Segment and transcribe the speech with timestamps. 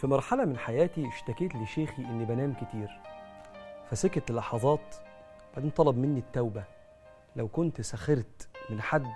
[0.00, 3.00] في مرحلة من حياتي اشتكيت لشيخي إني بنام كتير.
[3.90, 4.96] فسكت لحظات
[5.54, 6.64] بعدين طلب مني التوبة.
[7.36, 9.06] لو كنت سخرت من حد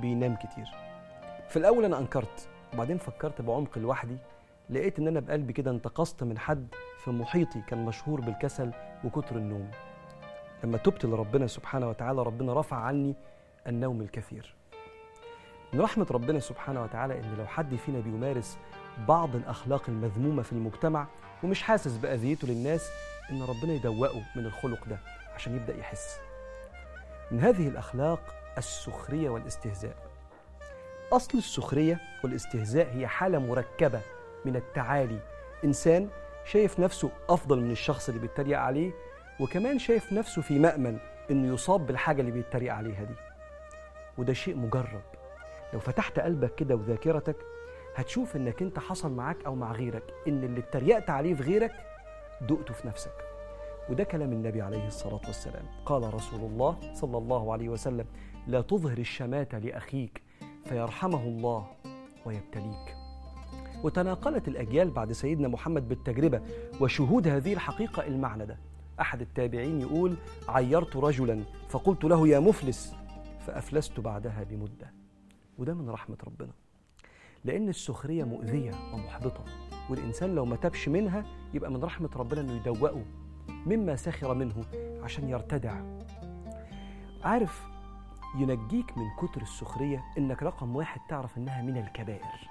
[0.00, 0.66] بينام كتير.
[1.48, 4.16] في الأول أنا أنكرت وبعدين فكرت بعمق لوحدي.
[4.70, 8.72] لقيت إن أنا بقلبي كده انتقصت من حد في محيطي كان مشهور بالكسل
[9.04, 9.70] وكتر النوم.
[10.64, 13.14] لما تبت لربنا سبحانه وتعالى ربنا رفع عني
[13.66, 14.54] النوم الكثير.
[15.72, 18.58] من رحمة ربنا سبحانه وتعالى إن لو حد فينا بيمارس
[19.08, 21.06] بعض الأخلاق المذمومة في المجتمع
[21.42, 22.90] ومش حاسس بأذيته للناس
[23.30, 24.98] إن ربنا يدوقه من الخلق ده
[25.34, 26.18] عشان يبدأ يحس.
[27.30, 28.20] من هذه الأخلاق
[28.58, 29.96] السخرية والاستهزاء.
[31.12, 34.00] أصل السخرية والاستهزاء هي حالة مركبة
[34.44, 35.18] من التعالي.
[35.64, 36.08] إنسان
[36.44, 38.92] شايف نفسه أفضل من الشخص اللي بيتريق عليه
[39.40, 40.98] وكمان شايف نفسه في مأمن
[41.30, 43.14] إنه يصاب بالحاجة اللي بيتريق عليها دي.
[44.18, 45.02] وده شيء مجرب.
[45.72, 47.36] لو فتحت قلبك كده وذاكرتك
[47.94, 51.72] هتشوف إنك أنت حصل معاك أو مع غيرك إن اللي اتريقت عليه في غيرك
[52.40, 53.12] دقته في نفسك.
[53.90, 55.64] وده كلام النبي عليه الصلاة والسلام.
[55.86, 58.04] قال رسول الله صلى الله عليه وسلم
[58.46, 60.22] لا تظهر الشماتة لأخيك
[60.64, 61.66] فيرحمه الله
[62.26, 62.96] ويبتليك.
[63.84, 66.40] وتناقلت الأجيال بعد سيدنا محمد بالتجربة
[66.80, 68.58] وشهود هذه الحقيقة المعنى ده.
[69.00, 70.16] أحد التابعين يقول
[70.48, 72.94] عيرت رجلا فقلت له يا مفلس
[73.46, 74.92] فأفلست بعدها بمدة.
[75.58, 76.52] وده من رحمة ربنا.
[77.44, 79.44] لأن السخرية مؤذية ومحبطة
[79.90, 83.04] والإنسان لو ما تبش منها يبقى من رحمة ربنا إنه يدوقه
[83.66, 84.64] مما سخر منه
[85.02, 85.80] عشان يرتدع.
[87.24, 87.62] عارف
[88.36, 92.48] ينجيك من كتر السخرية إنك رقم واحد تعرف إنها من الكبائر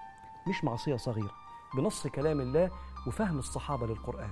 [0.47, 1.31] مش معصية صغيرة
[1.78, 2.72] بنص كلام الله
[3.08, 4.31] وفهم الصحابة للقرآن.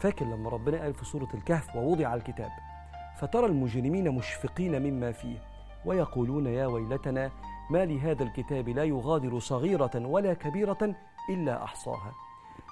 [0.00, 2.50] فاكر لما ربنا قال في سورة الكهف ووضع الكتاب
[3.18, 5.38] فترى المجرمين مشفقين مما فيه
[5.84, 7.30] ويقولون يا ويلتنا
[7.70, 10.94] ما لهذا الكتاب لا يغادر صغيرة ولا كبيرة
[11.30, 12.14] إلا أحصاها.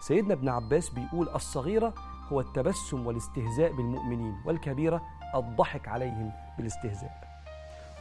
[0.01, 1.95] سيدنا ابن عباس بيقول الصغيرة
[2.33, 5.03] هو التبسم والاستهزاء بالمؤمنين والكبيرة
[5.35, 7.33] الضحك عليهم بالاستهزاء.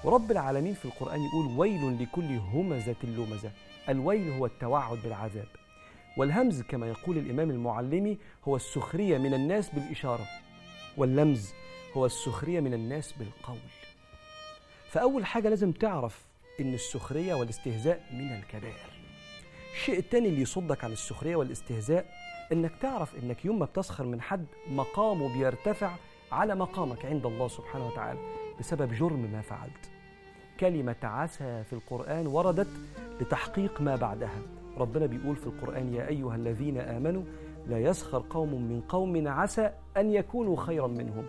[0.04, 3.52] ورب العالمين في القرآن يقول ويل لكل همزة لمزة.
[3.90, 5.48] الويل هو التوعد بالعذاب.
[6.18, 10.26] والهمز كما يقول الإمام المعلمي هو السخرية من الناس بالإشارة.
[10.98, 11.54] واللمز
[11.98, 13.58] هو السخرية من الناس بالقول.
[14.90, 16.31] فأول حاجة لازم تعرف
[16.62, 18.92] إن السخرية والاستهزاء من الكبائر.
[19.74, 22.06] الشيء التاني اللي يصدك عن السخرية والاستهزاء
[22.52, 25.92] إنك تعرف إنك يوم ما بتسخر من حد مقامه بيرتفع
[26.32, 28.20] على مقامك عند الله سبحانه وتعالى
[28.60, 29.92] بسبب جرم ما فعلت.
[30.60, 32.70] كلمة عسى في القرآن وردت
[33.22, 34.42] لتحقيق ما بعدها.
[34.78, 37.24] ربنا بيقول في القرآن يا أيها الذين آمنوا
[37.68, 41.26] لا يسخر قوم من قوم عسى أن يكونوا خيرا منهم.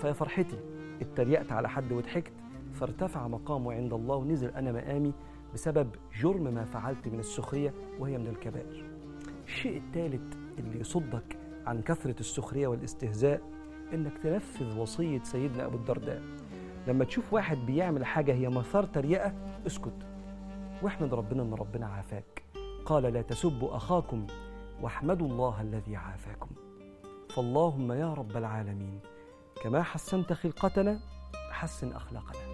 [0.00, 0.58] فيا فرحتي
[1.00, 2.32] اتريقت على حد وضحكت
[2.72, 5.12] فارتفع مقامه عند الله ونزل أنا مقامي
[5.54, 8.90] بسبب جرم ما فعلت من السخرية وهي من الكبائر.
[9.46, 13.40] الشيء الثالث اللي يصدك عن كثرة السخرية والاستهزاء
[13.92, 16.22] إنك تنفذ وصية سيدنا أبو الدرداء.
[16.86, 19.32] لما تشوف واحد بيعمل حاجة هي مثار تريقة
[19.66, 20.06] اسكت.
[20.82, 22.42] واحمد ربنا إن ربنا عافاك.
[22.84, 24.26] قال لا تسبوا أخاكم
[24.82, 26.50] واحمدوا الله الذي عافاكم.
[27.30, 29.00] فاللهم يا رب العالمين
[29.62, 31.00] كما حسنت خلقتنا
[31.50, 32.49] حسن أخلاقنا.